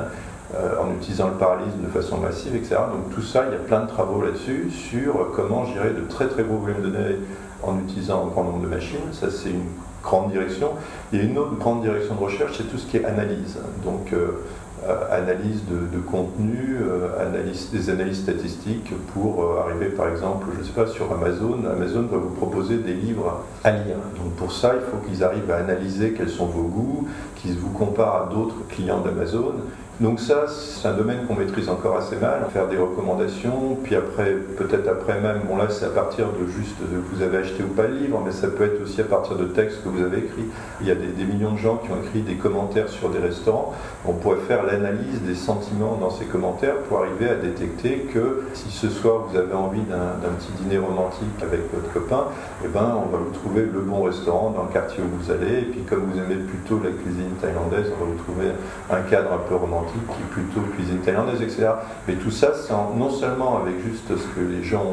Euh, 0.55 0.75
en 0.79 0.93
utilisant 0.93 1.29
le 1.29 1.33
parallélisme 1.33 1.81
de 1.81 1.87
façon 1.87 2.17
massive, 2.17 2.55
etc. 2.55 2.75
Donc 2.91 3.11
tout 3.15 3.23
ça, 3.23 3.45
il 3.47 3.53
y 3.53 3.55
a 3.55 3.59
plein 3.59 3.81
de 3.81 3.87
travaux 3.87 4.21
là-dessus 4.21 4.69
sur 4.69 5.31
comment 5.35 5.65
gérer 5.65 5.89
de 5.89 6.01
très 6.07 6.27
très 6.27 6.43
gros 6.43 6.57
volumes 6.57 6.83
de 6.83 6.89
données 6.89 7.15
en 7.63 7.79
utilisant 7.79 8.25
un 8.25 8.27
grand 8.27 8.43
nombre 8.43 8.61
de 8.61 8.67
machines. 8.67 8.99
Ça, 9.13 9.31
c'est 9.31 9.49
une 9.49 9.65
grande 10.03 10.31
direction. 10.31 10.73
Il 11.11 11.17
y 11.17 11.21
a 11.23 11.25
une 11.25 11.39
autre 11.39 11.55
grande 11.55 11.81
direction 11.81 12.13
de 12.13 12.19
recherche, 12.19 12.57
c'est 12.57 12.69
tout 12.69 12.77
ce 12.77 12.85
qui 12.85 12.97
est 12.97 13.05
analyse. 13.05 13.57
Donc, 13.83 14.13
euh, 14.13 14.43
euh, 14.87 15.17
analyse 15.17 15.63
de, 15.65 15.99
contenu, 15.99 16.77
analyse, 17.19 17.71
des 17.71 17.89
analyses 17.89 18.21
statistiques 18.21 18.93
pour 19.13 19.57
arriver, 19.59 19.87
par 19.87 20.09
exemple, 20.09 20.49
je 20.53 20.59
ne 20.59 20.63
sais 20.65 20.73
pas, 20.73 20.85
sur 20.85 21.11
Amazon. 21.11 21.61
Amazon 21.65 22.03
va 22.03 22.17
vous 22.17 22.35
proposer 22.35 22.77
des 22.77 22.93
livres 22.93 23.43
à 23.63 23.71
lire. 23.71 23.95
Donc, 24.21 24.33
pour 24.35 24.51
ça, 24.51 24.73
il 24.75 24.81
faut 24.81 24.97
qu'ils 25.07 25.23
arrivent 25.23 25.49
à 25.49 25.55
analyser 25.55 26.11
quels 26.11 26.29
sont 26.29 26.45
vos 26.45 26.67
goûts, 26.67 27.07
qu'ils 27.37 27.57
vous 27.57 27.71
comparent 27.71 28.27
à 28.27 28.29
d'autres 28.31 28.67
clients 28.67 28.99
d'Amazon 28.99 29.53
donc 29.99 30.19
ça, 30.19 30.45
c'est 30.47 30.87
un 30.87 30.93
domaine 30.93 31.27
qu'on 31.27 31.35
maîtrise 31.35 31.69
encore 31.69 31.97
assez 31.97 32.15
mal, 32.15 32.47
faire 32.51 32.67
des 32.67 32.77
recommandations, 32.77 33.77
puis 33.83 33.95
après, 33.95 34.31
peut-être 34.57 34.87
après 34.87 35.21
même, 35.21 35.41
bon 35.47 35.55
là 35.55 35.67
c'est 35.69 35.85
à 35.85 35.89
partir 35.89 36.29
de 36.29 36.47
juste 36.47 36.79
de 36.81 36.97
vous 36.97 37.21
avez 37.21 37.37
acheté 37.37 37.61
ou 37.61 37.67
pas 37.67 37.83
le 37.83 37.97
livre, 37.97 38.19
mais 38.25 38.31
ça 38.31 38.47
peut 38.47 38.63
être 38.63 38.81
aussi 38.81 39.01
à 39.01 39.03
partir 39.03 39.35
de 39.35 39.45
textes 39.45 39.83
que 39.83 39.89
vous 39.89 40.01
avez 40.01 40.17
écrits. 40.17 40.45
Il 40.81 40.87
y 40.87 40.91
a 40.91 40.95
des, 40.95 41.23
millions 41.23 41.53
de 41.53 41.59
gens 41.59 41.77
qui 41.77 41.91
ont 41.91 42.01
écrit 42.03 42.21
des 42.21 42.33
commentaires 42.35 42.89
sur 42.89 43.09
des 43.09 43.19
restaurants. 43.19 43.73
On 44.05 44.13
pourrait 44.13 44.41
faire 44.47 44.65
l'analyse 44.65 45.21
des 45.21 45.35
sentiments 45.35 45.95
dans 46.01 46.09
ces 46.09 46.25
commentaires 46.25 46.77
pour 46.89 46.97
arriver 46.97 47.29
à 47.29 47.35
détecter 47.35 48.07
que 48.11 48.45
si 48.53 48.71
ce 48.71 48.89
soir 48.89 49.27
vous 49.29 49.37
avez 49.37 49.53
envie 49.53 49.81
d'un 49.81 50.31
petit 50.39 50.51
dîner 50.63 50.79
romantique 50.79 51.27
avec 51.41 51.71
votre 51.71 51.93
copain, 51.93 52.25
eh 52.65 52.67
ben, 52.67 52.97
on 52.97 53.11
va 53.11 53.19
vous 53.19 53.31
trouver 53.31 53.61
le 53.61 53.81
bon 53.81 54.01
restaurant 54.01 54.49
dans 54.49 54.63
le 54.63 54.73
quartier 54.73 55.03
où 55.03 55.23
vous 55.23 55.31
allez, 55.31 55.59
et 55.59 55.65
puis 55.65 55.81
comme 55.81 56.05
vous 56.11 56.17
aimez 56.17 56.41
plutôt 56.41 56.81
la 56.83 56.89
cuisine 56.89 57.35
thaïlandaise, 57.39 57.91
on 57.95 58.05
va 58.05 58.11
vous 58.11 58.23
trouver 58.23 58.47
un 58.89 59.01
cadre 59.01 59.33
un 59.33 59.47
peu 59.47 59.55
romantique 59.55 59.82
qui 59.91 60.21
est 60.21 60.25
plutôt 60.31 60.61
cuisine 60.75 60.99
thaïlandaise, 60.99 61.41
etc. 61.41 61.69
Mais 62.07 62.15
tout 62.15 62.31
ça, 62.31 62.53
c'est 62.53 62.73
non 62.73 63.09
seulement 63.09 63.57
avec 63.61 63.75
juste 63.83 64.07
ce 64.09 64.27
que 64.35 64.41
les 64.41 64.63
gens 64.63 64.83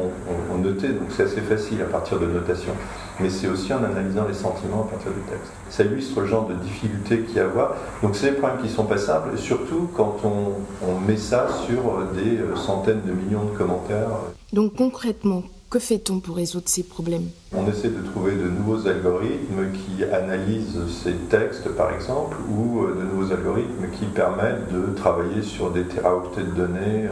ont, 0.51 0.57
noté, 0.57 0.89
donc 0.89 1.07
c'est 1.09 1.23
assez 1.23 1.41
facile 1.41 1.81
à 1.81 1.85
partir 1.85 2.19
de 2.19 2.27
notation, 2.27 2.73
mais 3.19 3.29
c'est 3.29 3.47
aussi 3.47 3.73
en 3.73 3.83
analysant 3.83 4.25
les 4.27 4.33
sentiments 4.33 4.85
à 4.87 4.91
partir 4.91 5.11
du 5.11 5.21
texte. 5.21 5.51
Ça 5.69 5.83
illustre 5.83 6.21
le 6.21 6.27
genre 6.27 6.47
de 6.47 6.53
difficultés 6.55 7.21
qu'il 7.21 7.35
y 7.35 7.39
a 7.39 7.43
à 7.43 7.45
avoir. 7.45 7.75
Donc 8.03 8.15
c'est 8.15 8.31
des 8.31 8.37
problèmes 8.37 8.61
qui 8.61 8.69
sont 8.69 8.85
pas 8.85 8.97
simples, 8.97 9.37
surtout 9.37 9.89
quand 9.95 10.17
on, 10.23 10.87
on 10.87 10.99
met 10.99 11.17
ça 11.17 11.47
sur 11.65 11.79
des 12.13 12.39
centaines 12.55 13.01
de 13.05 13.11
millions 13.11 13.45
de 13.45 13.57
commentaires. 13.57 14.09
Donc 14.53 14.75
concrètement, 14.75 15.43
que 15.71 15.79
fait-on 15.79 16.19
pour 16.19 16.35
résoudre 16.35 16.67
ces 16.67 16.83
problèmes? 16.83 17.29
On 17.55 17.65
essaie 17.65 17.87
de 17.87 18.05
trouver 18.11 18.33
de 18.33 18.49
nouveaux 18.49 18.87
algorithmes 18.89 19.71
qui 19.71 20.03
analysent 20.03 20.81
ces 21.01 21.13
textes, 21.29 21.69
par 21.69 21.93
exemple, 21.93 22.35
ou 22.49 22.83
euh, 22.83 22.93
de 22.99 23.03
nouveaux 23.03 23.31
algorithmes 23.31 23.87
qui 23.93 24.03
permettent 24.07 24.69
de 24.69 24.93
travailler 24.93 25.41
sur 25.41 25.71
des 25.71 25.83
téraoctets 25.83 26.43
de 26.43 26.51
données 26.51 27.07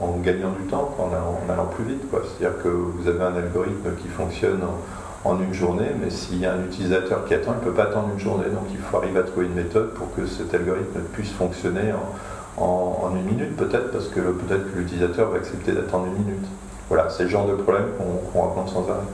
en, 0.00 0.16
gagnant 0.18 0.52
du 0.52 0.68
temps, 0.68 0.94
en 0.96 1.12
allant, 1.52 1.66
plus 1.66 1.84
vite. 1.84 2.02
C'est-à-dire 2.12 2.62
que 2.62 2.68
vous 2.68 3.08
avez 3.08 3.24
un 3.24 3.34
algorithme 3.34 3.96
qui 4.00 4.06
fonctionne 4.06 4.60
en, 5.24 5.40
une 5.40 5.52
journée, 5.52 5.90
mais 6.00 6.08
s'il 6.08 6.38
y 6.38 6.46
a 6.46 6.54
un 6.54 6.64
utilisateur 6.64 7.26
qui 7.26 7.34
attend, 7.34 7.56
il 7.60 7.66
ne 7.66 7.70
peut 7.72 7.76
pas 7.76 7.90
attendre 7.90 8.10
une 8.14 8.20
journée. 8.20 8.46
Donc 8.46 8.66
il 8.70 8.78
faut 8.78 8.96
arriver 8.96 9.18
à 9.18 9.24
trouver 9.24 9.46
une 9.46 9.54
méthode 9.54 9.92
pour 9.94 10.14
que 10.14 10.24
cet 10.26 10.54
algorithme 10.54 11.00
puisse 11.12 11.32
fonctionner 11.32 11.92
en, 12.58 13.12
une 13.16 13.24
minute, 13.24 13.56
peut-être, 13.56 13.90
parce 13.90 14.06
que 14.06 14.20
peut-être 14.20 14.72
que 14.72 14.78
l'utilisateur 14.78 15.30
va 15.30 15.38
accepter 15.38 15.72
d'attendre 15.72 16.06
une 16.06 16.24
minute. 16.24 16.46
Voilà, 16.88 17.08
c'est 17.10 17.24
le 17.24 17.28
genre 17.28 17.46
de 17.46 17.54
problème 17.54 17.86
qu'on 17.98 18.40
rencontre 18.40 18.72
sans 18.72 18.88
arrêt. 18.90 19.06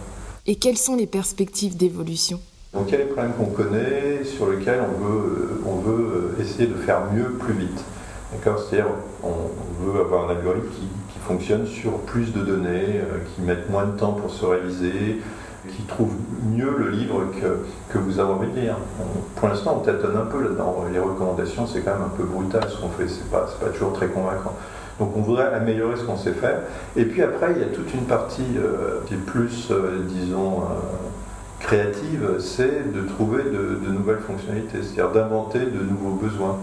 Et 0.46 0.56
quelles 0.56 0.78
sont 0.78 0.96
les 0.96 1.06
perspectives 1.06 1.76
d'évolution? 1.76 2.40
Donc 2.74 2.84
il 2.88 2.92
y 2.92 2.94
a 2.94 2.98
les 2.98 3.04
problèmes 3.04 3.32
qu'on 3.32 3.46
connaît, 3.46 4.24
sur 4.24 4.48
lesquels 4.48 4.80
on 4.80 5.04
veut, 5.04 5.62
on 5.66 5.76
veut 5.76 6.36
essayer 6.40 6.66
de 6.66 6.74
faire 6.74 7.02
mieux 7.12 7.30
plus 7.32 7.54
vite. 7.54 7.84
D'accord? 8.32 8.60
C'est-à-dire, 8.60 8.90
on 9.24 9.84
veut 9.84 10.00
avoir 10.00 10.28
un 10.28 10.36
algorithme 10.36 10.68
qui, 10.68 10.88
fonctionne 11.26 11.66
sur 11.66 11.92
plus 11.98 12.32
de 12.32 12.40
données, 12.40 12.96
euh, 12.96 13.18
qui 13.36 13.42
mette 13.42 13.70
moins 13.70 13.84
de 13.84 13.96
temps 13.96 14.14
pour 14.14 14.32
se 14.32 14.44
réaliser, 14.44 15.20
qui 15.68 15.82
trouve 15.82 16.10
mieux 16.52 16.74
le 16.76 16.90
livre 16.90 17.24
que, 17.40 17.92
que 17.92 17.98
vous 17.98 18.18
avez 18.18 18.32
envie 18.32 18.50
de 18.50 18.60
lire. 18.60 18.76
pour 19.36 19.48
l'instant, 19.48 19.76
on 19.80 19.84
tâtonne 19.84 20.16
un 20.16 20.24
peu 20.24 20.42
là-dedans. 20.42 20.84
Les 20.92 20.98
recommandations, 20.98 21.68
c'est 21.68 21.82
quand 21.82 21.92
même 21.92 22.06
un 22.06 22.16
peu 22.16 22.24
brutal 22.24 22.66
ce 22.68 22.80
qu'on 22.80 22.88
fait, 22.88 23.06
c'est 23.06 23.30
pas, 23.30 23.46
pas 23.60 23.68
toujours 23.68 23.92
très 23.92 24.08
convaincant. 24.08 24.56
Donc 25.00 25.16
on 25.16 25.22
voudrait 25.22 25.52
améliorer 25.52 25.96
ce 25.96 26.04
qu'on 26.04 26.16
sait 26.16 26.32
faire. 26.32 26.60
Et 26.96 27.04
puis 27.04 27.22
après, 27.22 27.52
il 27.56 27.60
y 27.60 27.64
a 27.64 27.74
toute 27.74 27.92
une 27.92 28.04
partie 28.04 28.42
euh, 28.56 29.00
qui 29.06 29.14
est 29.14 29.16
plus, 29.16 29.68
euh, 29.72 30.04
disons, 30.06 30.62
créative, 31.58 32.36
c'est 32.38 32.92
de 32.92 33.02
trouver 33.02 33.42
de, 33.44 33.80
de 33.84 33.92
nouvelles 33.92 34.20
fonctionnalités, 34.20 34.78
c'est-à-dire 34.82 35.10
d'inventer 35.10 35.60
de 35.60 35.82
nouveaux 35.82 36.14
besoins. 36.14 36.58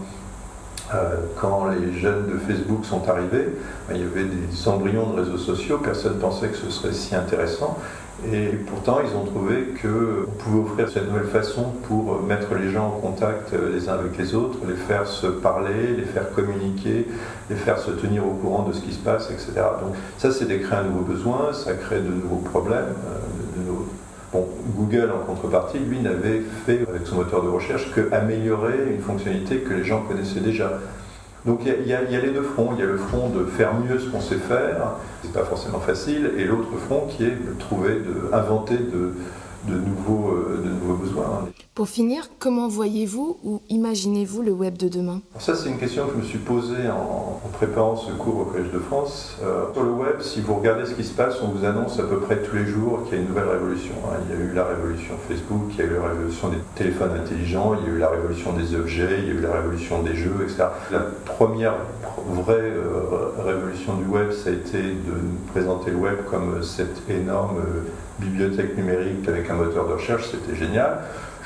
Euh, 0.96 1.18
quand 1.36 1.68
les 1.68 2.00
jeunes 2.00 2.28
de 2.28 2.38
Facebook 2.38 2.86
sont 2.86 3.10
arrivés, 3.10 3.50
ben, 3.90 3.96
il 3.96 4.02
y 4.02 4.04
avait 4.06 4.24
des 4.24 4.68
embryons 4.70 5.10
de 5.10 5.20
réseaux 5.20 5.38
sociaux, 5.38 5.80
personne 5.84 6.16
ne 6.16 6.22
pensait 6.22 6.48
que 6.48 6.56
ce 6.56 6.70
serait 6.70 6.94
si 6.94 7.14
intéressant. 7.14 7.78
Et 8.26 8.48
pourtant, 8.66 9.00
ils 9.06 9.16
ont 9.16 9.26
trouvé 9.26 9.68
qu'on 9.80 10.32
pouvait 10.40 10.60
offrir 10.64 10.90
cette 10.90 11.08
nouvelle 11.08 11.28
façon 11.28 11.66
pour 11.88 12.22
mettre 12.24 12.56
les 12.56 12.72
gens 12.72 12.88
en 12.88 13.00
contact 13.00 13.54
les 13.54 13.90
uns 13.90 13.94
avec 13.94 14.18
les 14.18 14.34
autres, 14.34 14.58
les 14.68 14.76
faire 14.76 15.08
se 15.08 15.28
parler, 15.28 15.96
les 15.96 16.04
faire 16.04 16.32
communiquer, 16.32 17.08
les 17.50 17.56
faire 17.56 17.78
se 17.78 17.92
tenir 17.92 18.26
au 18.26 18.32
courant 18.32 18.64
de 18.64 18.74
ce 18.74 18.82
qui 18.82 18.92
se 18.92 19.00
passe, 19.00 19.30
etc. 19.30 19.52
Donc 19.84 19.94
ça, 20.18 20.32
c'est 20.32 20.46
de 20.46 20.60
un 20.74 20.84
nouveau 20.84 21.04
besoin, 21.04 21.54
ça 21.54 21.74
crée 21.74 22.02
de 22.02 22.10
nouveaux 22.10 22.42
problèmes, 22.50 22.96
euh, 23.08 23.18
Google, 24.76 25.12
en 25.12 25.26
contrepartie, 25.26 25.80
lui, 25.80 26.00
n'avait 26.00 26.42
fait 26.66 26.86
avec 26.88 27.06
son 27.06 27.16
moteur 27.16 27.44
de 27.44 27.50
recherche 27.50 27.92
que 27.94 28.12
améliorer 28.12 28.94
une 28.94 29.02
fonctionnalité 29.02 29.60
que 29.60 29.74
les 29.74 29.84
gens 29.84 30.02
connaissaient 30.02 30.40
déjà. 30.40 30.80
Donc 31.48 31.62
il 31.66 31.88
y, 31.88 31.94
a 31.94 32.02
les 32.02 32.32
deux 32.32 32.42
fronts. 32.42 32.72
Il 32.74 32.80
y 32.82 32.84
a 32.84 32.86
le 32.86 32.98
front 32.98 33.30
de 33.30 33.46
faire 33.46 33.74
mieux 33.74 33.98
ce 34.00 34.10
qu'on 34.10 34.20
sait 34.20 34.36
faire, 34.36 34.98
c'est 35.24 35.32
pas 35.32 35.46
forcément 35.46 35.80
facile, 35.80 36.32
et 36.38 36.44
l'autre 36.44 36.78
front 36.78 37.08
qui 37.08 37.24
est 37.24 37.30
de 37.30 37.54
trouver, 37.58 37.94
de 37.94 38.34
inventer 38.34 38.76
de, 38.76 39.14
de 39.68 39.76
nouveaux, 39.76 40.30
euh, 40.30 40.62
de 40.64 40.70
nouveaux 40.70 40.96
besoins. 40.96 41.50
Pour 41.76 41.90
finir, 41.90 42.30
comment 42.40 42.68
voyez-vous 42.68 43.38
ou 43.44 43.62
imaginez-vous 43.70 44.42
le 44.42 44.52
web 44.52 44.78
de 44.78 44.88
demain? 44.88 45.22
Ça, 45.38 45.56
c'est 45.56 45.70
une 45.70 45.78
question 45.78 46.08
que 46.08 46.14
je 46.14 46.18
me 46.18 46.24
suis 46.24 46.40
posée 46.40 46.90
en, 46.90 47.40
préparant 47.54 47.96
ce 47.96 48.12
cours 48.12 48.40
au 48.40 48.46
Collège 48.46 48.72
de 48.72 48.80
France. 48.80 49.38
Euh, 49.44 49.72
sur 49.74 49.84
le 49.84 49.92
web, 49.92 50.22
si 50.22 50.42
vous 50.42 50.56
regardez 50.56 50.86
ce 50.86 50.94
qui 50.94 51.04
se 51.04 51.14
passe, 51.14 51.36
on 51.44 51.50
vous 51.50 51.66
annonce 51.66 52.00
à 52.00 52.04
peu 52.04 52.20
près 52.20 52.42
tous 52.42 52.56
les 52.56 52.66
jours 52.66 53.04
qu'il 53.04 53.16
y 53.16 53.18
a 53.20 53.22
une 53.22 53.28
nouvelle 53.30 53.50
révolution. 53.50 53.94
Hein. 54.06 54.18
Il 54.28 54.36
y 54.36 54.40
a 54.40 54.44
eu 54.44 54.54
la 54.54 54.66
révolution 54.66 55.14
Facebook, 55.28 55.72
il 55.74 55.78
y 55.78 55.82
a 55.82 55.86
eu 55.86 55.94
la 55.94 56.10
révolution 56.10 56.50
des 56.50 56.58
téléphones 56.76 57.12
intelligents, 57.12 57.76
il 57.80 57.88
y 57.88 57.94
a 57.94 57.96
eu 57.96 58.00
la 58.00 58.10
révolution 58.10 58.54
des 58.54 58.76
objets, 58.76 59.20
il 59.20 59.28
y 59.28 59.32
a 59.32 59.34
eu 59.34 59.42
la 59.42 59.54
révolution 59.54 60.02
des 60.02 60.16
jeux, 60.16 60.38
etc. 60.44 60.66
La 60.92 61.02
première 61.26 61.76
vraie 62.30 62.56
euh, 62.58 63.32
révolution 63.46 63.96
du 63.96 64.06
web, 64.06 64.32
ça 64.32 64.50
a 64.50 64.54
été 64.54 64.82
de 64.82 65.12
nous 65.12 65.38
présenter 65.52 65.92
le 65.92 65.98
web 65.98 66.18
comme 66.30 66.64
cette 66.64 67.08
énorme 67.10 67.62
bibliothèque 68.20 68.78
numérique 68.78 69.28
avec 69.28 69.50
un 69.50 69.56
moteur 69.56 69.88
de 69.88 69.94
recherche, 69.94 70.32
c'était 70.32 70.56
génial. 70.56 71.00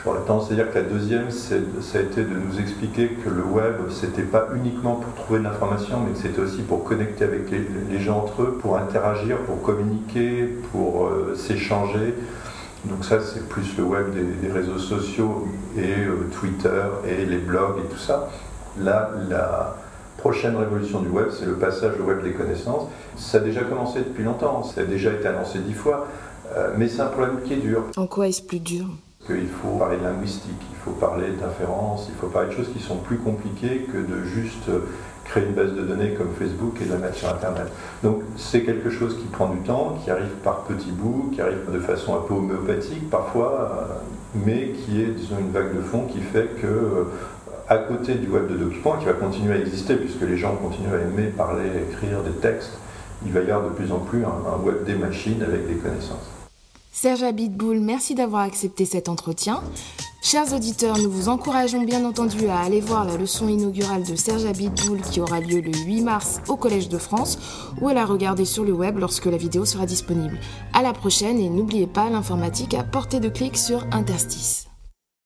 J'aurais 0.04 0.22
tendance 0.22 0.52
à 0.52 0.56
dire 0.56 0.72
que 0.72 0.80
la 0.80 0.84
deuxième, 0.84 1.30
ça 1.30 1.56
a 1.56 2.02
été 2.02 2.24
de 2.24 2.34
nous 2.34 2.60
expliquer 2.60 3.10
que 3.10 3.30
le 3.30 3.44
web, 3.44 3.76
c'était 3.92 4.24
pas 4.24 4.48
uniquement 4.56 4.96
pour 4.96 5.14
trouver 5.14 5.40
de 5.40 5.44
l'information, 5.44 6.00
mais 6.00 6.14
que 6.14 6.18
c'était 6.18 6.42
aussi 6.42 6.64
pour 6.64 6.84
connecter 6.84 7.24
avec 7.24 7.52
les, 7.52 8.00
gens 8.00 8.18
entre 8.18 8.42
eux, 8.42 8.60
pour 8.60 8.78
interagir, 8.78 9.38
pour 9.40 9.62
communiquer, 9.62 10.48
pour 10.72 11.06
euh, 11.06 11.36
s'échanger. 11.36 12.16
Donc 12.86 13.06
ça, 13.06 13.20
c'est 13.22 13.48
plus 13.48 13.78
le 13.78 13.84
web 13.84 14.08
des, 14.42 14.52
réseaux 14.52 14.80
sociaux 14.80 15.48
et 15.78 15.82
euh, 15.82 16.28
Twitter 16.32 16.84
et 17.08 17.24
les 17.26 17.38
blogs 17.38 17.78
et 17.78 17.88
tout 17.88 18.00
ça. 18.00 18.30
Là, 18.80 19.12
la 19.30 19.76
prochaine 20.18 20.56
révolution 20.56 21.02
du 21.02 21.10
web, 21.10 21.28
c'est 21.32 21.46
le 21.46 21.56
passage 21.56 21.94
au 22.00 22.08
web 22.08 22.24
des 22.24 22.32
connaissances. 22.32 22.88
Ça 23.18 23.38
a 23.38 23.42
déjà 23.42 23.62
commencé 23.62 24.00
depuis 24.00 24.24
longtemps, 24.24 24.64
ça 24.64 24.82
a 24.82 24.84
déjà 24.84 25.12
été 25.12 25.28
annoncé 25.28 25.60
dix 25.60 25.74
fois. 25.74 26.08
Euh, 26.56 26.72
mais 26.78 26.88
c'est 26.88 27.02
un 27.02 27.08
problème 27.08 27.42
qui 27.46 27.54
est 27.54 27.58
dur. 27.58 27.84
En 27.98 28.08
quoi 28.08 28.28
est-ce 28.28 28.42
plus 28.42 28.60
dur? 28.60 28.86
Qu'il 29.26 29.48
faut 29.48 29.78
parler 29.78 29.98
de 29.98 30.04
linguistique, 30.04 30.62
il 30.70 30.78
faut 30.84 30.92
parler 30.92 31.28
d'inférence, 31.40 32.08
il 32.10 32.16
faut 32.16 32.28
parler 32.28 32.50
de 32.50 32.54
choses 32.54 32.70
qui 32.74 32.80
sont 32.80 32.98
plus 32.98 33.18
compliquées 33.18 33.88
que 33.92 33.98
de 33.98 34.24
juste 34.24 34.70
créer 35.26 35.46
une 35.46 35.54
base 35.54 35.74
de 35.74 35.82
données 35.82 36.14
comme 36.16 36.30
Facebook 36.38 36.76
et 36.82 36.86
de 36.86 36.92
la 36.92 36.98
mettre 36.98 37.16
sur 37.16 37.30
Internet. 37.30 37.68
Donc 38.04 38.22
c'est 38.36 38.64
quelque 38.64 38.90
chose 38.90 39.18
qui 39.18 39.28
prend 39.28 39.50
du 39.50 39.60
temps, 39.60 39.98
qui 40.04 40.12
arrive 40.12 40.32
par 40.44 40.64
petits 40.64 40.92
bouts, 40.92 41.30
qui 41.34 41.42
arrive 41.42 41.72
de 41.72 41.80
façon 41.80 42.16
un 42.16 42.22
peu 42.22 42.34
homéopathique 42.34 43.10
parfois, 43.10 43.88
euh, 43.90 43.94
mais 44.46 44.72
qui 44.72 45.02
est, 45.02 45.12
disons, 45.12 45.38
une 45.40 45.52
vague 45.52 45.76
de 45.76 45.82
fond 45.82 46.06
qui 46.06 46.20
fait 46.20 46.50
que 46.60 46.68
euh, 46.68 47.04
à 47.70 47.78
côté 47.78 48.16
du 48.16 48.28
web 48.28 48.48
de 48.48 48.58
documents, 48.58 48.98
qui 48.98 49.06
va 49.06 49.14
continuer 49.14 49.54
à 49.54 49.60
exister 49.60 49.96
puisque 49.96 50.22
les 50.22 50.36
gens 50.36 50.56
continuent 50.56 50.94
à 50.94 51.02
aimer 51.02 51.28
parler, 51.30 51.70
écrire 51.90 52.24
des 52.24 52.38
textes, 52.42 52.78
il 53.26 53.32
va 53.32 53.42
y 53.42 53.52
avoir 53.52 53.70
de 53.70 53.76
plus 53.76 53.92
en 53.92 54.00
plus 54.00 54.26
un 54.26 54.66
web 54.66 54.84
des 54.84 54.96
machines 54.96 55.42
avec 55.44 55.68
des 55.68 55.76
connaissances. 55.76 56.41
Serge 56.94 57.24
Abitboul, 57.24 57.80
merci 57.80 58.16
d'avoir 58.16 58.42
accepté 58.42 58.84
cet 58.84 59.08
entretien. 59.08 59.64
Chers 60.22 60.54
auditeurs, 60.54 60.98
nous 60.98 61.10
vous 61.10 61.30
encourageons 61.30 61.84
bien 61.84 62.04
entendu 62.04 62.48
à 62.48 62.60
aller 62.60 62.82
voir 62.82 63.06
la 63.06 63.16
leçon 63.16 63.48
inaugurale 63.48 64.04
de 64.04 64.16
Serge 64.16 64.46
Abitboul 64.46 65.00
qui 65.00 65.22
aura 65.22 65.40
lieu 65.40 65.62
le 65.62 65.72
8 65.72 66.02
mars 66.02 66.42
au 66.50 66.58
Collège 66.58 66.90
de 66.90 66.98
France 66.98 67.40
ou 67.80 67.88
à 67.88 67.94
la 67.94 68.06
regarder 68.06 68.46
sur 68.46 68.66
le 68.66 68.74
web 68.74 68.98
lorsque 69.00 69.26
la 69.26 69.38
vidéo 69.38 69.66
sera 69.66 69.86
disponible. 69.86 70.38
À 70.74 70.84
la 70.84 70.92
prochaine 70.92 71.40
et 71.40 71.50
n'oubliez 71.50 71.88
pas 71.88 72.10
l'informatique 72.10 72.74
à 72.74 72.84
portée 72.84 73.22
de 73.22 73.30
clic 73.30 73.58
sur 73.58 73.88
Interstice. 73.94 74.71